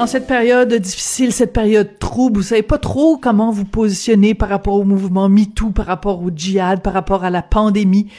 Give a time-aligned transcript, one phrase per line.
[0.00, 4.48] En cette période difficile, cette période trouble, vous savez pas trop comment vous positionner par
[4.48, 8.10] rapport au mouvement MeToo, par rapport au djihad, par rapport à la pandémie.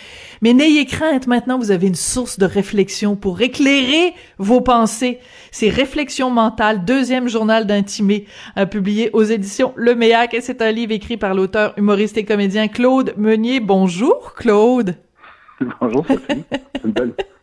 [0.44, 5.18] Mais n'ayez crainte, maintenant vous avez une source de réflexion pour éclairer vos pensées.
[5.50, 8.28] C'est Réflexion mentale, deuxième journal d'intimé,
[8.70, 12.68] publié aux éditions Le Méac, et c'est un livre écrit par l'auteur, humoriste et comédien
[12.68, 13.60] Claude Meunier.
[13.60, 14.98] Bonjour Claude.
[15.82, 16.44] Bonjour Sophie.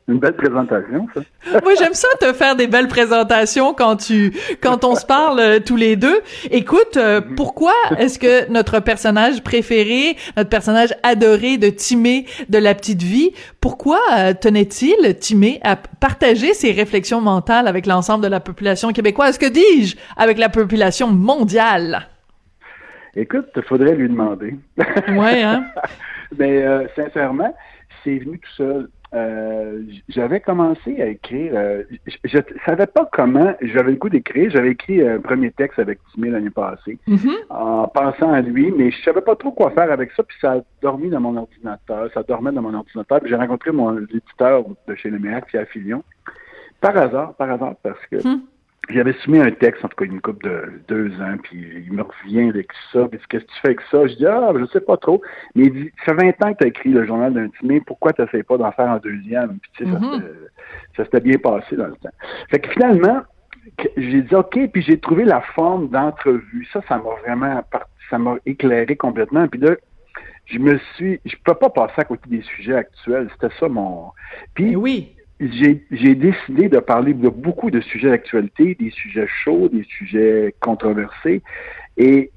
[0.08, 1.20] Une belle présentation, ça.
[1.62, 5.60] Moi, j'aime ça te faire des belles présentations quand tu, quand on se parle euh,
[5.60, 6.20] tous les deux.
[6.50, 12.74] Écoute, euh, pourquoi est-ce que notre personnage préféré, notre personnage adoré de Timé de la
[12.74, 18.40] petite vie, pourquoi euh, tenait-il Timé à partager ses réflexions mentales avec l'ensemble de la
[18.40, 19.36] population québécoise?
[19.36, 19.96] Que dis-je?
[20.16, 22.08] Avec la population mondiale?
[23.14, 24.54] Écoute, faudrait lui demander.
[25.08, 25.66] Ouais, hein?
[26.38, 27.54] Mais euh, sincèrement,
[28.04, 28.88] c'est venu tout seul.
[29.14, 31.52] Euh, j'avais commencé à écrire.
[31.54, 33.54] euh, je, je savais pas comment.
[33.62, 34.50] J'avais le goût d'écrire.
[34.50, 37.30] J'avais écrit un premier texte avec Timé l'année passée, Mhm.
[37.48, 40.22] en pensant à lui, mais je savais pas trop quoi faire avec ça.
[40.22, 42.10] Puis ça a dormi dans mon ordinateur.
[42.12, 43.20] Ça dormait dans mon ordinateur.
[43.20, 46.02] Puis j'ai rencontré mon éditeur de chez Le Méac, Pierre Filion.
[46.80, 48.40] Par hasard, par hasard, parce que Hmm.
[48.90, 52.02] J'avais soumis un texte, en tout cas une couple de deux ans, puis il me
[52.02, 53.06] revient avec ça.
[53.08, 54.06] Puis qu'est-ce que tu fais avec ça?
[54.06, 55.20] Je dis, ah, je sais pas trop.
[55.54, 58.12] Mais il dit, ça fait 20 ans que tu as écrit le journal d'intimé, pourquoi
[58.12, 59.58] tu n'essayes pas d'en faire un deuxième?
[59.58, 60.12] Puis tu sais, ça Mhm.
[60.14, 60.34] s'était-
[60.96, 62.10] ça s'était bien passé dans le temps.
[62.50, 63.22] Fait que finalement,
[63.96, 66.66] j'ai dit, OK, puis j'ai trouvé la forme d'entrevue.
[66.72, 67.62] Ça, ça m'a vraiment,
[68.08, 69.46] ça m'a éclairé complètement.
[69.48, 69.74] Puis là,
[70.46, 73.28] je me suis, je peux pas passer à côté des sujets actuels.
[73.32, 74.12] C'était ça mon.
[74.54, 75.14] Puis oui.
[75.40, 81.42] J'ai décidé de parler de beaucoup de sujets d'actualité, des sujets chauds, des sujets controversés.
[81.96, 82.30] Et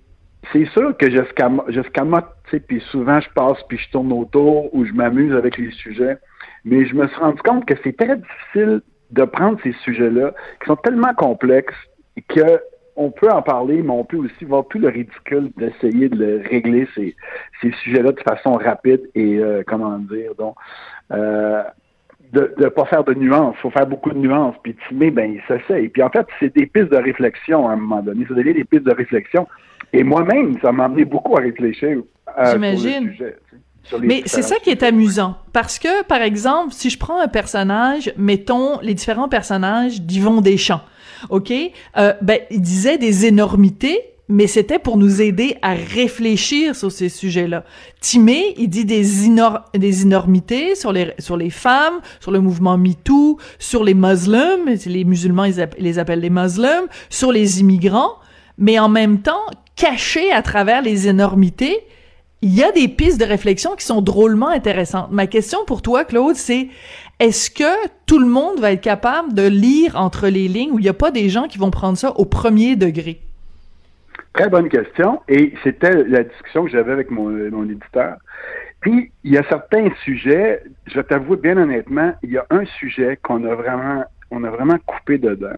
[0.52, 3.90] c'est sûr que je scam- je scamote, tu sais, puis souvent je passe puis je
[3.92, 6.18] tourne autour ou je m'amuse avec les sujets.
[6.64, 8.82] Mais je me suis rendu compte que c'est très difficile
[9.12, 11.76] de prendre ces sujets-là, qui sont tellement complexes
[12.30, 12.60] que
[12.98, 16.44] on peut en parler, mais on peut aussi voir tout le ridicule d'essayer de le
[16.48, 17.16] régler ces,
[17.62, 20.56] ces sujets-là de façon rapide et euh, comment dire donc
[21.12, 21.64] euh,
[22.34, 23.56] de ne pas faire de nuances.
[23.60, 24.56] Il faut faire beaucoup de nuances.
[24.64, 25.90] Puis Timé, ben, il s'essaye.
[25.90, 28.26] Puis en fait, c'est des pistes de réflexion à un moment donné.
[28.28, 29.48] Ça devient des pistes de réflexion.
[29.94, 31.98] Et moi-même, ça m'a amené beaucoup à réfléchir
[32.38, 33.12] euh, sur le J'imagine.
[33.12, 33.38] sujet.
[33.50, 33.58] tu
[33.90, 35.36] sais, Mais c'est ça qui est amusant.
[35.52, 40.82] Parce que, par exemple, si je prends un personnage, mettons les différents personnages d'Yvon Deschamps,
[41.30, 41.52] OK?
[41.98, 44.00] Euh, ben, il disait des énormités,
[44.32, 47.64] mais c'était pour nous aider à réfléchir sur ces sujets-là.
[48.00, 52.78] Timé, il dit des, inor- des énormités sur les, sur les femmes, sur le mouvement
[52.78, 58.16] MeToo, sur les musulmans, les musulmans, ils les appellent les musulmans, sur les immigrants,
[58.58, 61.78] mais en même temps, caché à travers les énormités,
[62.42, 65.12] il y a des pistes de réflexion qui sont drôlement intéressantes.
[65.12, 66.70] Ma question pour toi, Claude, c'est
[67.20, 70.84] est-ce que tout le monde va être capable de lire entre les lignes ou il
[70.84, 73.22] n'y a pas des gens qui vont prendre ça au premier degré?
[74.34, 75.22] Très bonne question.
[75.28, 78.18] Et c'était la discussion que j'avais avec mon, mon éditeur.
[78.80, 82.66] Puis, il y a certains sujets, je vais t'avouer bien honnêtement, il y a un
[82.66, 85.56] sujet qu'on a vraiment, on a vraiment coupé dedans.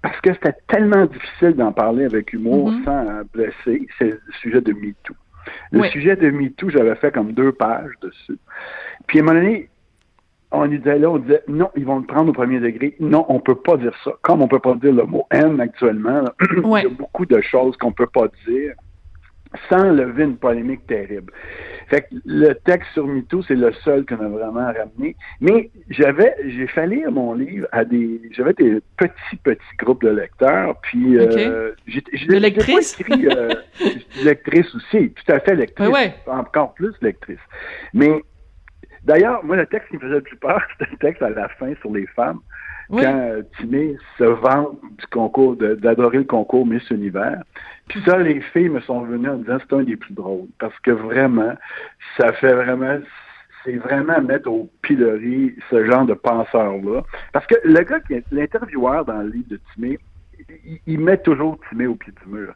[0.00, 2.84] Parce que c'était tellement difficile d'en parler avec humour Mhm.
[2.84, 3.86] sans blesser.
[3.98, 5.14] C'est le sujet de MeToo.
[5.72, 5.90] Le Oui.
[5.90, 8.38] sujet de MeToo, j'avais fait comme deux pages dessus.
[9.06, 9.68] Puis à un moment donné,
[10.52, 12.94] on disait là, on disait non, ils vont le prendre au premier degré.
[13.00, 14.12] Non, on peut pas dire ça.
[14.22, 16.32] Comme on peut pas dire le mot haine actuellement, là,
[16.64, 16.82] Ouais.
[16.86, 18.74] il y a beaucoup de choses qu'on peut pas dire
[19.68, 21.32] sans lever une polémique terrible.
[21.88, 25.14] Fait que le texte sur MeToo, c'est le seul qu'on a vraiment ramené.
[25.40, 30.08] Mais j'avais, j'ai fait lire mon livre à des, j'avais des petits, petits groupes de
[30.08, 32.98] lecteurs, puis euh, j'ai, De lectrices?
[32.98, 33.50] écrit, euh,
[34.24, 36.14] lectrice aussi, tout à fait lectrice, ouais.
[36.26, 37.38] encore plus lectrice.
[37.92, 38.22] Mais
[39.04, 41.48] d'ailleurs, moi, le texte qui me faisait le plus peur, c'était le texte à la
[41.48, 42.40] fin sur les femmes
[42.90, 43.02] Oui.
[43.02, 47.42] quand euh, Timé se vante du concours, d'adorer le concours Miss Univers.
[47.88, 50.48] Puis ça, les filles me sont venues en disant c'est un des plus drôles.
[50.58, 51.54] Parce que vraiment,
[52.16, 52.98] ça fait vraiment,
[53.64, 57.02] c'est vraiment mettre au pilori ce genre de penseur-là.
[57.32, 59.98] Parce que le gars, qui est l'intervieweur dans le livre de Timé,
[60.66, 62.54] il, il met toujours Timé au pied du mur.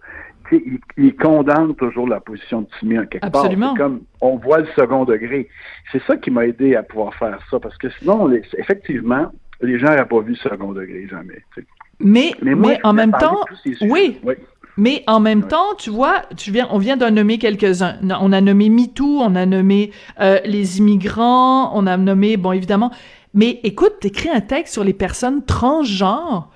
[0.48, 3.66] Tu sais, il, il condamne toujours la position de Timé en quelque Absolument.
[3.68, 3.72] part.
[3.76, 5.48] C'est comme on voit le second degré.
[5.92, 9.78] C'est ça qui m'a aidé à pouvoir faire ça, parce que sinon, les- effectivement, les
[9.78, 11.42] gens n'auraient pas vu le second degré jamais.
[11.98, 13.40] Mais, mais, moi, en même temps,
[13.82, 14.34] oui, Oui.
[14.78, 17.96] Mais en même temps, tu vois, tu viens, on vient d'en nommer quelques-uns.
[18.20, 19.90] On a nommé MeToo, on a nommé
[20.20, 22.90] euh, les immigrants, on a nommé, bon, évidemment.
[23.32, 26.50] Mais écoute, t'écris un texte sur les personnes transgenres.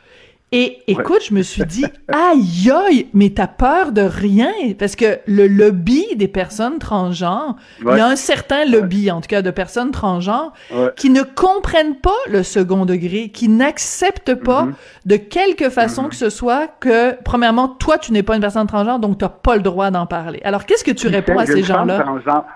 [0.53, 5.19] Et écoute, je me suis dit, aïe aïe, mais t'as peur de rien, parce que
[5.27, 9.51] le lobby des personnes transgenres, il y a un certain lobby, en tout cas, de
[9.53, 10.53] personnes transgenres,
[10.97, 14.75] qui ne comprennent pas le second degré, qui n'acceptent pas Mhm.
[15.07, 18.99] de quelque façon que ce soit que, premièrement, toi, tu n'es pas une personne transgenre,
[18.99, 20.41] donc tu n'as pas le droit d'en parler.
[20.43, 21.99] Alors, qu'est-ce que tu réponds à ces gens-là?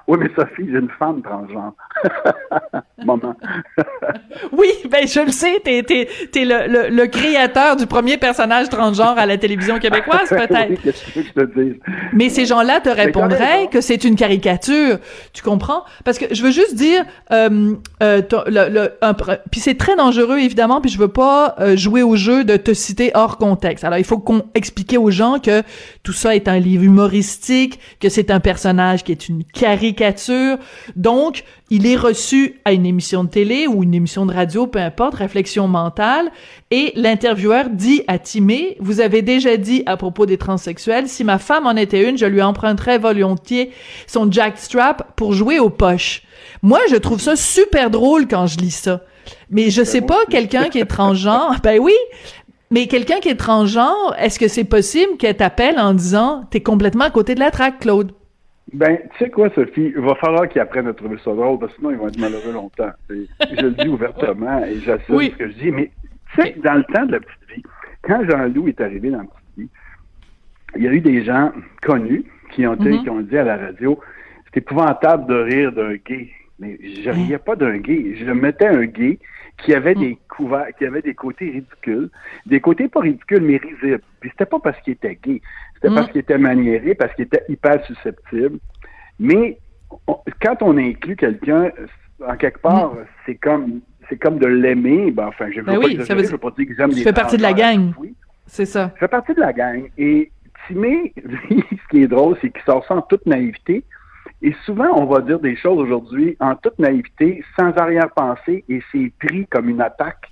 [0.09, 1.73] Oui, mais Sophie, j'ai une femme transgenre.
[3.05, 3.37] Moment.
[4.53, 9.15] Oui, ben je le sais, t'es es, le, le, le créateur du premier personnage transgenre
[9.19, 10.71] à la télévision québécoise, peut-être.
[10.71, 11.75] Oui, Qu'est-ce que tu veux que je te dise?
[12.13, 14.99] Mais ces gens-là te répondraient que c'est une caricature.
[15.33, 15.85] Tu comprends?
[16.05, 19.77] Parce que je veux juste dire, euh, euh, ton- le, le- un pr- puis c'est
[19.77, 20.81] très dangereux évidemment.
[20.81, 23.85] Puis je veux pas euh, jouer au jeu de te citer hors contexte.
[23.85, 25.63] Alors il faut qu'on expliquer aux gens que
[26.03, 30.57] tout ça est un livre humoristique, que c'est un personnage qui est une caricature.
[30.97, 34.79] Donc il est reçu à une émission de télé ou une émission de radio, peu
[34.79, 36.31] importe, réflexion mentale,
[36.71, 41.41] et l'intervieweur dit à Timé, vous avez déjà dit à propos des transsexuels, si ma
[41.41, 43.73] femme en était une, je lui emprunterais volontiers
[44.07, 46.23] son jackstrap pour jouer aux poches.
[46.63, 49.01] Moi, je trouve ça super drôle quand je lis ça.
[49.51, 51.97] Mais je sais pas, quelqu'un qui est transgenre, ben oui,
[52.71, 57.07] mais quelqu'un qui est transgenre, est-ce que c'est possible qu'elle t'appelle en disant, t'es complètement
[57.07, 58.13] à côté de la traque, Claude?
[58.75, 59.93] Ben, tu sais quoi, Sophie?
[59.97, 62.19] Il va falloir qu'ils apprennent à trouver ça drôle, parce que sinon, ils vont être
[62.19, 62.91] malheureux longtemps.
[63.11, 63.27] Et
[63.57, 65.31] je le dis ouvertement et j'assume Oui.
[65.33, 65.71] ce que je dis.
[65.71, 65.91] Mais,
[66.35, 67.63] tu sais, dans le temps de la petite vie,
[68.03, 69.69] quand Jean-Loup est arrivé dans la petite vie,
[70.77, 73.03] il y a eu des gens connus qui ont, Mhm.
[73.03, 73.99] qui ont dit à la radio
[74.53, 76.31] c'est épouvantable de rire d'un gay.
[76.59, 78.15] Mais je riais pas d'un gay.
[78.17, 79.19] Je mettais un gay
[79.59, 82.11] qui avait des couverts, qui avait des côtés ridicules,
[82.47, 84.01] des côtés pas ridicules, mais risibles.
[84.21, 85.41] Puis c'était pas parce qu'il était gay.
[85.75, 88.59] C'était parce qu'il était maniéré, parce qu'il était hyper susceptible.
[89.19, 89.59] Mais
[90.07, 91.71] on- quand on inclut quelqu'un,
[92.27, 92.95] en quelque part,
[93.27, 95.11] c'est comme c'est comme de l'aimer.
[95.13, 96.67] Ben, enfin, je veux Ben pas oui, ça exagérer, veut dire- je veux pas dire
[96.69, 97.93] que j'aime tu les fais partie de la gang.
[97.99, 98.15] Oui,
[98.47, 98.91] C'est ça.
[98.95, 99.89] je fais partie de la gang.
[99.97, 100.31] Et
[100.67, 103.83] Timé, ce qui est drôle, c'est qu'il sort ça en toute naïveté.
[104.45, 109.11] Et souvent, on va dire des choses aujourd'hui en toute naïveté, sans arrière-pensée, et c'est
[109.19, 110.31] pris comme une attaque.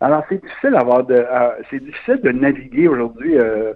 [0.00, 3.72] Alors, c'est difficile d'avoir de, euh, c'est difficile de naviguer aujourd'hui euh,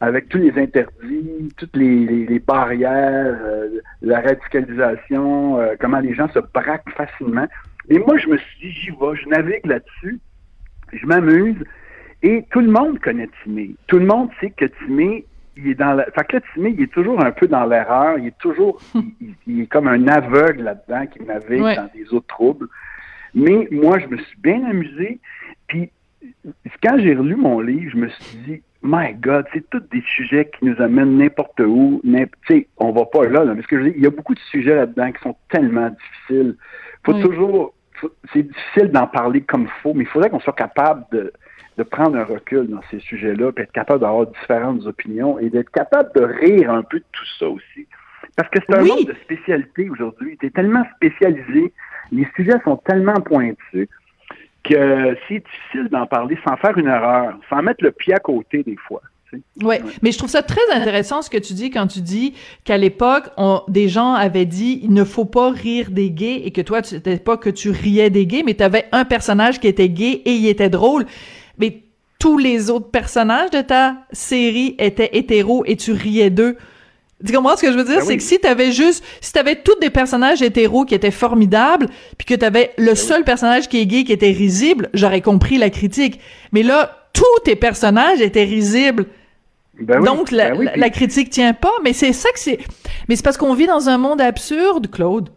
[0.00, 6.90] avec tous les interdits, toutes les, barrières, euh, la radicalisation, comment les gens se braquent
[6.96, 7.46] facilement.
[7.90, 10.18] Et moi, je me suis dit, j'y vais, je navigue là-dessus,
[10.92, 11.64] je m'amuse,
[12.24, 13.76] et tout le monde connaît Timé.
[13.86, 15.24] Tout le monde sait que Timé,
[15.58, 16.04] il est dans la...
[16.06, 18.18] Fait que là, Timé, il est toujours un peu dans l'erreur.
[18.18, 18.80] Il est toujours...
[19.46, 21.76] il, est comme un aveugle là-dedans qui navigue Ouais.
[21.76, 22.68] dans des eaux troubles.
[23.34, 25.18] Mais moi, je me suis bien amusé.
[25.66, 25.90] Puis,
[26.82, 30.48] quand j'ai relu mon livre, je me suis dit, my God, c'est tous des sujets
[30.56, 32.00] qui nous amènent n'importe où.
[32.46, 33.54] sais, on va pas là, là.
[33.54, 35.90] Mais ce que je dis, il y a beaucoup de sujets là-dedans qui sont tellement
[35.90, 36.56] difficiles.
[37.04, 37.22] Faut Oui.
[37.22, 37.74] toujours...
[38.32, 41.32] C'est difficile d'en parler comme il faut, mais il faudrait qu'on soit capable de
[41.78, 45.70] de prendre un recul dans ces sujets-là, puis être capable d'avoir différentes opinions et d'être
[45.70, 47.86] capable de rire un peu de tout ça aussi.
[48.36, 48.88] Parce que c'est un Oui.
[48.88, 50.36] monde de spécialité aujourd'hui.
[50.40, 51.72] Tu es tellement spécialisé,
[52.10, 53.88] les sujets sont tellement pointus
[54.64, 58.62] que c'est difficile d'en parler sans faire une erreur, sans mettre le pied à côté
[58.64, 59.00] des fois.
[59.62, 62.78] Ouais, mais je trouve ça très intéressant ce que tu dis quand tu dis qu'à
[62.78, 63.24] l'époque,
[63.68, 66.94] des gens avaient dit il ne faut pas rire des gays et que toi, tu
[66.94, 70.22] n'étais pas que tu riais des gays, mais tu avais un personnage qui était gay
[70.24, 71.04] et il était drôle.
[71.58, 71.82] Mais
[72.18, 76.56] tous les autres personnages de ta série étaient hétéros et tu riais d'eux.
[77.26, 77.96] Tu comprends ce que je veux dire?
[77.96, 78.16] Ben c'est oui.
[78.18, 81.86] que si t'avais juste, si t'avais tous des personnages hétéros qui étaient formidables,
[82.16, 85.58] puis que t'avais Ben le seul personnage qui est gay qui était risible, j'aurais compris
[85.58, 86.20] la critique.
[86.52, 89.06] Mais là, tous tes personnages étaient risibles.
[89.80, 92.38] Ben Donc, la, ben oui, la- puis- la critique tient pas, mais c'est ça que
[92.38, 92.58] c'est.
[93.08, 95.28] Mais c'est parce qu'on vit dans un monde absurde, Claude.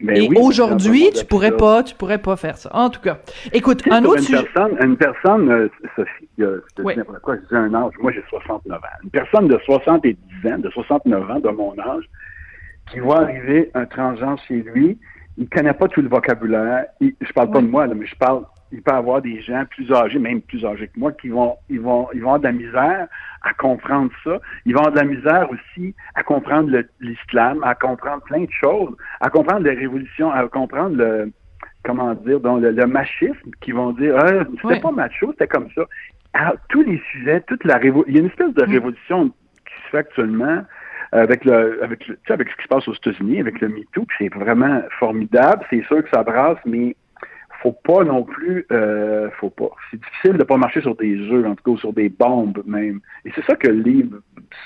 [0.00, 2.70] Ben Et oui, aujourd'hui, tu pourrais pas, tu pourrais pas faire ça.
[2.74, 3.18] En tout cas,
[3.52, 4.42] écoute, un autre une sujet.
[4.42, 6.92] personne, une personne, euh, Sophie, euh, je te Oui.
[6.94, 8.80] dis n'importe quoi, je dis un âge, moi j'ai 69 ans.
[9.04, 10.16] Une personne de 70
[10.52, 12.04] ans, de 69 ans de mon âge,
[12.92, 14.98] qui voit arriver un transgenre chez lui,
[15.38, 16.84] il connaît pas tout le vocabulaire.
[17.00, 19.64] Il- je parle pas de moi, là, mais je parle, il peut avoir des gens
[19.70, 22.44] plus âgés, même plus âgés que moi, qui vont, ils vont, ils vont avoir de
[22.46, 23.06] la misère
[23.42, 24.38] à comprendre ça.
[24.64, 26.70] Ils vont avoir de la misère aussi à comprendre
[27.00, 31.32] l'islam, à comprendre plein de choses, à comprendre les révolutions, à comprendre le,
[31.84, 34.80] comment dire, donc le, le machisme, qui vont dire, ah, c'était Oui.
[34.80, 35.84] pas macho, c'était comme ça.
[36.68, 38.70] tous les sujets, toute la révolution, il y a une espèce de Mm.
[38.70, 40.62] révolution qui se fait actuellement
[41.12, 43.68] avec le, avec le, tu sais, avec ce qui se passe aux États-Unis, avec le
[43.68, 45.64] MeToo, c'est vraiment formidable.
[45.70, 46.96] C'est sûr que ça brasse, mais
[47.66, 49.70] faut pas non plus, euh, faut pas.
[49.90, 52.62] C'est difficile de pas marcher sur des œufs, en tout cas, ou sur des bombes
[52.66, 53.00] même.
[53.24, 54.18] Et c'est ça que le livre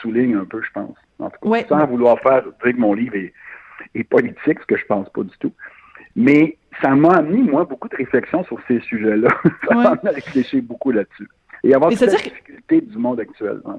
[0.02, 0.96] souligne un peu, je pense.
[1.18, 1.66] En tout cas, Ouais.
[1.68, 3.32] sans vouloir faire dire que mon livre est,
[3.94, 5.52] est politique, ce que je pense pas du tout.
[6.14, 9.28] Mais ça m'a amené, moi, beaucoup de réflexions sur ces sujets-là.
[9.68, 9.82] ça Ouais.
[9.84, 11.28] m'a amené à réfléchir beaucoup là-dessus.
[11.64, 13.60] Et avoir toute la que- difficulté du monde actuel.
[13.66, 13.78] hein.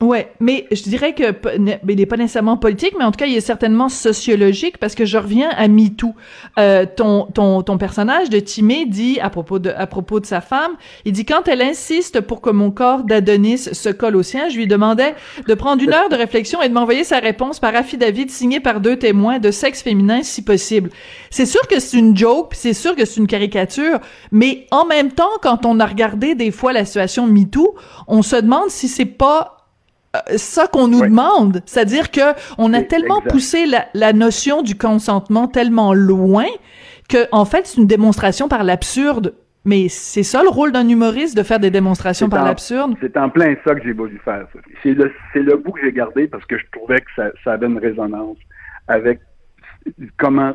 [0.00, 1.24] Ouais, mais je dirais que
[1.56, 5.04] il n'est pas nécessairement politique, mais en tout cas, il est certainement sociologique parce que
[5.04, 6.14] je reviens à MeToo.
[6.58, 10.40] Euh, ton, ton, ton personnage de Timé dit à propos de, à propos de sa
[10.40, 10.72] femme,
[11.04, 14.56] il dit quand elle insiste pour que mon corps d'Adonis se colle au sien, je
[14.56, 15.14] lui demandais
[15.46, 18.80] de prendre une heure de réflexion et de m'envoyer sa réponse par affidavit signé par
[18.80, 20.88] deux témoins de sexe féminin si possible.
[21.28, 23.98] C'est sûr que c'est une joke, c'est sûr que c'est une caricature,
[24.32, 27.74] mais en même temps, quand on a regardé des fois la situation MeToo,
[28.08, 29.58] on se demande si c'est pas
[30.36, 33.30] ça qu'on nous demande, c'est-à-dire que on a tellement exact.
[33.30, 36.46] poussé la, la notion du consentement tellement loin
[37.08, 39.34] que en fait c'est une démonstration par l'absurde.
[39.66, 42.94] Mais c'est ça le rôle d'un humoriste de faire des démonstrations par l'absurde?
[42.98, 44.46] C'est en plein ça que j'ai voulu faire.
[44.82, 47.52] C'est le, c'est le bout que j'ai gardé parce que je trouvais que ça, ça
[47.52, 48.38] avait une résonance
[48.88, 49.20] avec
[50.16, 50.54] comment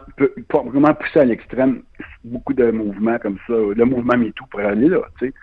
[1.00, 1.83] pousser à l'extrême
[2.24, 3.53] beaucoup de mouvements comme ça.
[3.53, 5.33] Le mouvement MeToo pour aller là, tu sais.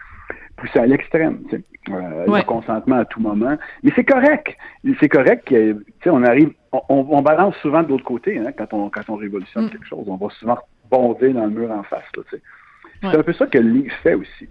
[0.56, 1.40] Pousser à l'extrême.
[1.52, 2.40] Euh, Ouais.
[2.40, 3.56] Le consentement à tout moment.
[3.82, 4.56] Mais c'est correct.
[5.00, 6.52] C'est correct que, on arrive,
[6.88, 9.70] on, balance souvent de l'autre côté, hein, quand on, quand on révolutionne Mm.
[9.70, 10.04] quelque chose.
[10.06, 12.04] On va souvent bondir dans le mur en face.
[12.16, 12.38] Ouais.
[13.02, 14.48] C'est un peu ça que le livre fait aussi.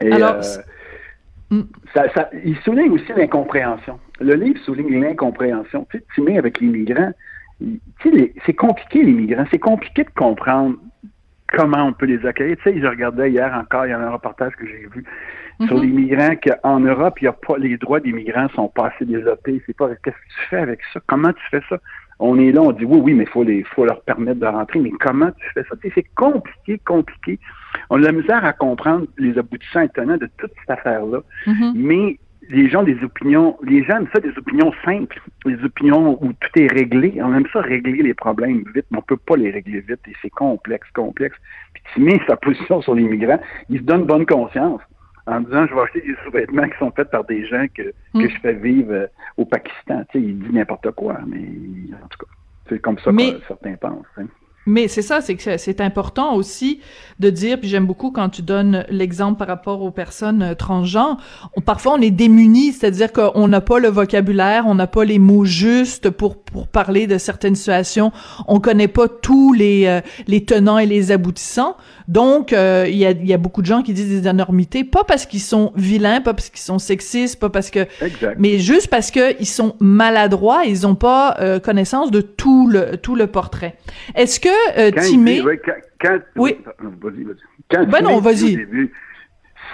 [0.00, 0.62] Et, Alors, euh,
[1.50, 1.62] Mm.
[1.94, 4.00] ça, ça- il souligne aussi l'incompréhension.
[4.20, 5.86] Le livre souligne l'incompréhension.
[5.90, 7.12] Tu sais, avec les migrants,
[8.44, 9.44] c'est compliqué les migrants.
[9.52, 10.76] C'est compliqué de comprendre
[11.52, 12.56] comment on peut les accueillir.
[12.58, 15.04] Tu sais, je regardais hier encore, il y en a un reportage que j'ai vu
[15.66, 15.82] sur Mhm.
[15.82, 19.04] les migrants qu'en Europe, il y a pas les droits des migrants sont pas assez
[19.04, 19.62] développés.
[19.66, 21.00] C'est pas qu'est-ce que tu fais avec ça?
[21.06, 21.78] Comment tu fais ça?
[22.20, 24.46] On est là, on dit oui, oui, mais il faut les, faut leur permettre de
[24.46, 24.80] rentrer.
[24.80, 25.76] Mais comment tu fais ça?
[25.80, 27.38] Tu sais, C'est compliqué, compliqué.
[27.90, 31.18] On a de la misère à comprendre les aboutissants étonnants de toute cette affaire-là.
[31.46, 31.72] Mhm.
[31.74, 32.18] Mais
[32.50, 36.58] les gens des opinions, les gens aiment ça des opinions simples, des opinions où tout
[36.58, 37.14] est réglé.
[37.22, 40.12] On aime ça régler les problèmes vite, mais on peut pas les régler vite et
[40.22, 41.36] c'est complexe, complexe.
[41.74, 44.80] Puis Timmy, sa position sur les migrants, il se donne bonne conscience
[45.26, 47.92] en disant je vais acheter des sous-vêtements qui sont faits par des gens que, que
[48.14, 48.28] Mm.
[48.28, 49.06] je fais vivre euh,
[49.38, 50.02] au Pakistan.
[50.12, 51.38] Tu sais, il dit n'importe quoi, mais
[51.94, 52.32] en tout cas,
[52.68, 54.04] c'est comme ça Mais- que certains pensent.
[54.18, 54.26] hein.
[54.66, 56.80] Mais c'est ça, c'est que c'est- important aussi
[57.18, 61.18] de dire, puis j'aime beaucoup quand tu donnes l'exemple par rapport aux personnes euh, transgenres,
[61.64, 65.44] parfois on est démunis, c'est-à-dire qu'on n'a pas le vocabulaire, on n'a pas les mots
[65.44, 68.12] justes pour pour parler de certaines situations,
[68.46, 71.76] on connaît pas tous les euh, les tenants et les aboutissants.
[72.06, 74.84] Donc euh, il y a il y a beaucoup de gens qui disent des énormités,
[74.84, 78.36] pas parce qu'ils sont vilains, pas parce qu'ils sont sexistes, pas parce que Exact.
[78.38, 82.98] mais juste parce que ils sont maladroits, ils ont pas euh, connaissance de tout le
[82.98, 83.74] tout le portrait.
[84.14, 86.56] Est-ce que euh, Timé, ouais, quand, quand- Oui.
[87.68, 88.64] Quand Ben non, vas-y.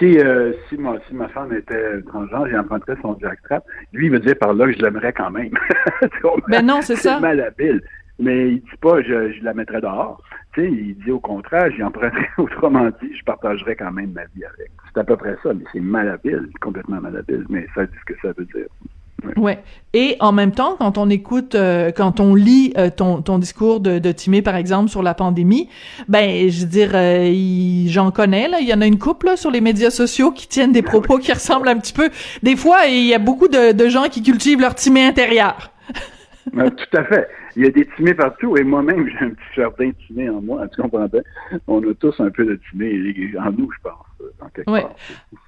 [0.00, 3.62] Si, euh, si, ma, si ma femme était transgenre, j'emprunterais son jackstrap.
[3.92, 5.50] Lui, il veut dire par là que je l'aimerais quand même.
[6.49, 7.21] Ben non, c'est ça.
[7.21, 7.83] malhabile.
[8.19, 10.23] Mais il dit pas je, je la mettrais dehors.
[10.54, 12.28] Tu sais, il dit au contraire, j'y emprunterais.
[12.38, 14.71] Autrement dit, je partagerais quand même ma vie avec.
[14.92, 17.45] C'est à peu près ça, mais c'est malhabile, complètement malhabile.
[17.50, 18.66] Mais ça dit ce que ça veut dire.
[19.37, 19.59] Ouais.
[19.93, 23.81] Et en même temps, quand on écoute, euh, quand on lit euh, ton, ton discours
[23.81, 25.69] de, de Timé, par exemple, sur la pandémie,
[26.09, 28.61] ben, je veux dire, euh, j'en connais, là.
[28.61, 31.19] Il y en a une couple, là, sur les médias sociaux qui tiennent des propos
[31.19, 32.11] qui ressemblent un petit peu.
[32.43, 35.71] Des fois, il y a beaucoup de, de gens qui cultivent leur Timé intérieur.
[36.57, 37.29] Euh, tout à fait.
[37.61, 40.67] Il y a des timés partout et moi-même, j'ai un petit jardin timé en moi.
[40.75, 41.21] Tu comprends bien?
[41.69, 42.99] On a tous un peu de timé
[43.38, 44.07] en nous, je pense,
[44.67, 44.83] Ouais.
[44.83, 44.95] part.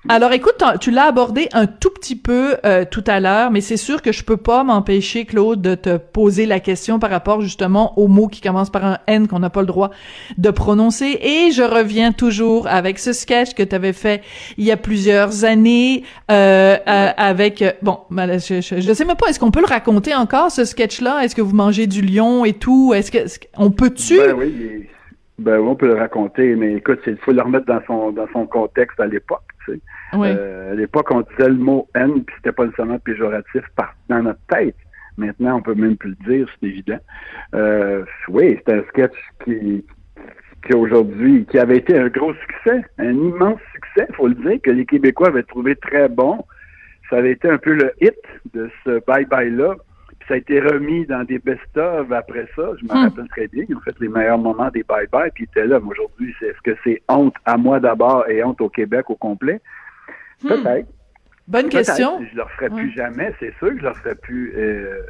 [0.09, 3.76] Alors écoute, tu l'as abordé un tout petit peu euh, tout à l'heure, mais c'est
[3.78, 7.99] sûr que je peux pas m'empêcher, Claude, de te poser la question par rapport justement
[7.99, 9.90] aux mots qui commencent par un N qu'on n'a pas le droit
[10.37, 11.19] de prononcer.
[11.23, 14.23] Et je reviens toujours avec ce sketch que tu avais fait
[14.59, 17.64] il y a plusieurs années euh, euh, avec...
[17.83, 20.64] bon, ben, je, je, je sais même pas, est-ce qu'on peut le raconter encore, ce
[20.64, 21.25] sketch-là?
[21.25, 22.92] Est-ce que vous mangez du lion et tout?
[22.94, 23.56] Est-ce que...
[23.56, 24.18] qu'on peut-tu...
[24.18, 24.88] Ben oui,
[25.38, 28.28] ben oui, on peut le raconter, mais écoute, il faut le remettre dans son dans
[28.32, 29.42] son contexte à l'époque.
[29.64, 29.80] Tu sais.
[30.12, 30.28] Oui.
[30.30, 34.23] Euh, à l'époque, on disait le mot haine, puis c'était pas nécessairement péjoratif par, dans
[34.23, 34.76] notre tête.
[35.16, 36.99] Maintenant, on peut même plus le dire, c'est évident.
[37.54, 39.85] Euh, oui, c'est un sketch qui,
[40.66, 44.71] qui aujourd'hui, qui avait été un gros succès, un immense succès, faut le dire, que
[44.71, 46.44] les Québécois avaient trouvé très bon.
[47.11, 48.14] Ça avait été un peu le hit
[48.54, 49.76] de ce bye-bye-là.
[50.29, 52.71] Ça a été remis dans des best-of après ça.
[52.79, 53.05] Je me Hmm.
[53.09, 53.64] rappelle très bien.
[53.69, 55.31] Ils ont fait les meilleurs moments des bye-bye.
[55.35, 55.81] Puis ils étaient là.
[55.81, 59.17] Mais aujourd'hui, c'est, est-ce que c'est honte à moi d'abord et honte au Québec au
[59.17, 59.61] complet?
[60.43, 60.49] Hmm.
[60.49, 60.88] Peut-être.
[61.49, 61.87] Bonne Peut-être.
[61.87, 62.21] question.
[62.31, 62.83] Je le referai Ouais.
[62.83, 64.52] plus jamais, c'est sûr que je le referai plus.
[64.57, 65.02] Euh,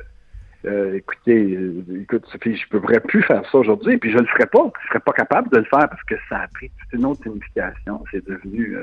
[0.64, 4.26] euh, écoutez, euh, écoute, Sophie, je ne pourrais plus faire ça aujourd'hui, puis je le
[4.26, 4.70] ferai pas.
[4.82, 7.22] Je serais pas capable de le faire parce que ça a pris toute une autre
[7.22, 8.02] signification.
[8.10, 8.76] C'est devenu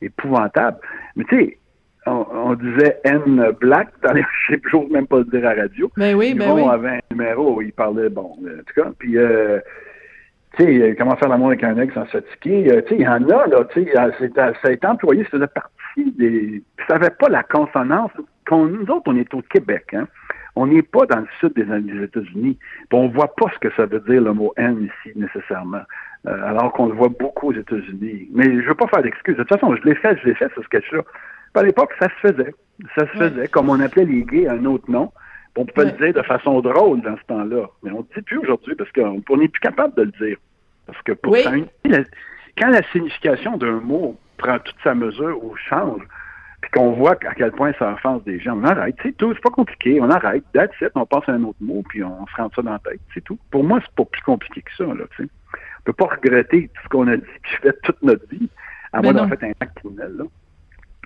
[0.00, 0.78] épouvantable.
[1.16, 1.58] Mais tu sais,
[2.08, 5.54] on, on disait N Black dans les, je sais j'ose même pas le dire à
[5.54, 5.90] la radio.
[5.96, 6.68] Ben oui, ben Yvon oui.
[6.70, 9.58] avait un numéro où il parlait, bon, en tout cas, puis, euh,
[10.56, 12.94] tu sais, euh, comment faire l'amour avec un ex sans se fatiguer, euh, tu sais,
[12.96, 16.62] il y en a, là, tu sais, ça a été employé, ça faisait partie des...
[16.86, 18.12] Ça n'avait pas la consonance.
[18.46, 20.06] Qu'on, nous autres, on est au Québec, hein.
[20.56, 22.58] On n'est pas dans le sud des, des États-Unis.
[22.90, 25.82] On voit pas ce que ça veut dire le mot N ici, nécessairement.
[26.26, 28.28] Euh, alors qu'on le voit beaucoup aux États-Unis.
[28.32, 29.36] Mais je veux pas faire d'excuses.
[29.36, 31.02] De toute façon, je l'ai fait, je l'ai fait, ce sketch-là.
[31.52, 32.54] Puis à l'époque, ça se faisait.
[32.94, 33.48] Ça se faisait.
[33.48, 35.12] Comme on appelait les gays un autre nom.
[35.56, 35.86] On Ouais.
[35.86, 37.68] le dire de façon drôle dans ce temps-là.
[37.82, 40.12] Mais on ne le dit plus aujourd'hui parce qu'on on n'est plus capable de le
[40.28, 40.36] dire.
[40.86, 41.42] Parce que pour Oui.
[41.42, 41.50] ça,
[41.84, 42.04] la-
[42.56, 46.02] quand la signification d'un mot prend toute sa mesure ou change,
[46.60, 49.42] puis qu'on voit à quel point ça offense des gens, on arrête, c'est tout, c'est
[49.42, 52.34] pas compliqué, on arrête, that's it, on passe à un autre mot, puis on se
[52.36, 53.38] rentre ça dans la tête, c'est tout.
[53.50, 55.04] Pour moi, c'est pas plus compliqué que ça, là.
[55.18, 58.48] On peut pas regretter tout ce qu'on a dit puis fait toute notre vie,
[58.92, 60.24] à Ben moins d'avoir fait un acte criminel, là.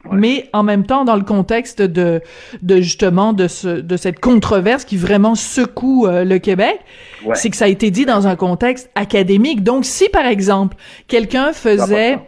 [0.04, 0.18] Ouais.
[0.18, 2.20] Mais en même temps, dans le contexte de,
[2.62, 6.80] de justement de, ce, de cette controverse qui vraiment secoue euh, le Québec,
[7.24, 7.36] Ouais.
[7.36, 9.62] c'est que ça a été dit dans un contexte académique.
[9.62, 12.18] Donc, si par exemple quelqu'un faisait.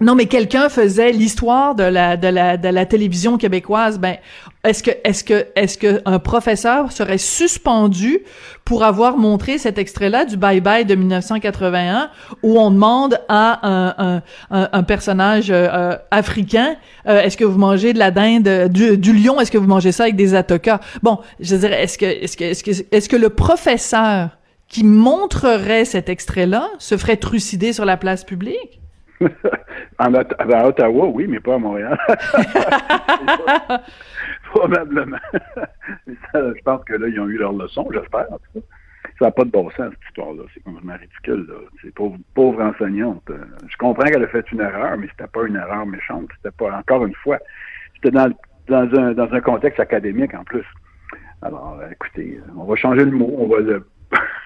[0.00, 4.00] Non, mais quelqu'un faisait l'histoire de la de la de la télévision québécoise.
[4.00, 4.16] Ben,
[4.64, 8.18] est-ce que est-ce que est-ce que un professeur serait suspendu
[8.64, 12.10] pour avoir montré cet extrait-là du Bye Bye de 1981
[12.42, 16.74] où on demande à un un, personnage euh, euh, africain
[17.06, 19.92] euh, est-ce que vous mangez de la dinde du, du lion est-ce que vous mangez
[19.92, 20.80] ça avec des atokas?
[21.04, 24.30] Bon, je dirais est-ce que est-ce que est-ce que est-ce que le professeur
[24.66, 28.80] qui montrerait cet extrait-là se ferait trucider sur la place publique?
[29.98, 31.98] en Ot- à Ottawa, oui, mais pas à Montréal.
[34.50, 35.18] Probablement.
[36.32, 38.26] Ça, je pense que là, ils ont eu leur leçon, j'espère.
[39.18, 40.42] Ça n'a pas de bon sens, cette histoire-là.
[40.52, 41.46] C'est complètement ridicule.
[41.48, 41.54] Là.
[41.82, 43.22] C'est pauvre, pauvre enseignante.
[43.30, 46.28] Euh, Je comprends qu'elle a fait une erreur, mais c'était pas une erreur méchante.
[46.36, 47.38] C'était pas, encore une fois,
[47.94, 48.28] c'était dans,
[48.68, 50.64] dans, un, dans un contexte académique en plus.
[51.42, 53.32] Alors, euh, écoutez, euh, on va changer le mot.
[53.38, 53.86] On va le.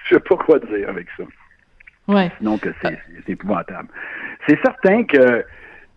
[0.05, 1.23] Je sais pas quoi dire avec ça.
[2.07, 2.31] Ouais.
[2.39, 3.87] Sinon que c'est épouvantable.
[4.47, 5.43] C'est certain que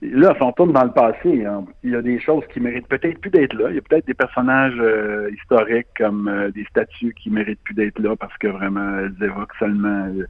[0.03, 2.89] là, si on tourne dans le passé, hein, il y a des choses qui méritent
[2.89, 3.71] peut-être plus d'être là.
[3.71, 7.75] Il y a peut-être des personnages euh, historiques comme euh, des statues qui méritent plus
[7.75, 10.25] d'être là parce que vraiment elles évoquent seulement euh,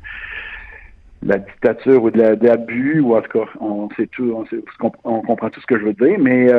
[1.25, 4.45] la dictature ou de la- de l'abus ou en tout cas on sait tout, on,
[4.47, 6.53] sait, on, on comprend tout ce que je veux dire, mais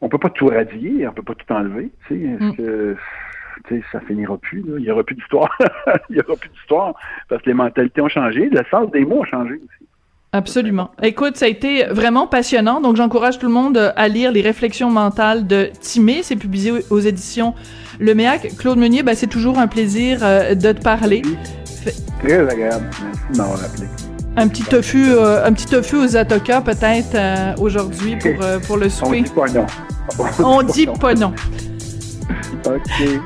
[0.00, 1.90] on peut pas tout radier, on peut pas tout enlever.
[2.08, 2.94] Tu sais,
[3.70, 3.80] Mm.
[3.92, 4.60] ça finira plus.
[4.62, 4.76] Là.
[4.78, 5.56] Il y aura plus d'histoire.
[6.10, 6.94] il y aura plus d'histoire
[7.28, 9.88] parce que les mentalités ont changé, le sens des mots a changé aussi.
[10.34, 10.90] Absolument.
[11.00, 12.80] Écoute, ça a été vraiment passionnant.
[12.80, 16.22] Donc, j'encourage tout le monde euh, à lire les réflexions mentales de Timé.
[16.24, 17.54] C'est publié aux éditions
[18.00, 18.50] Le Méac.
[18.58, 21.22] Claude Meunier, ben, c'est toujours un plaisir euh, de te parler.
[22.20, 22.84] Très agréable.
[23.00, 23.86] Merci de m'avoir appelé.
[24.36, 28.32] Un petit tofu, euh, un petit tofu aux atokas peut-être euh, aujourd'hui pour,
[28.66, 29.22] pour le On souper.
[29.22, 29.66] dit pas non.
[30.40, 31.32] On dit pas non.
[32.66, 33.20] OK.